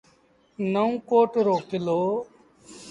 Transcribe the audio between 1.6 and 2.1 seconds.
ڪلو۔